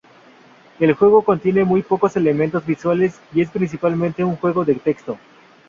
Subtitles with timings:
[0.79, 5.19] El juego contiene muy pocos elementos visuales y es principalmente un juego de texto.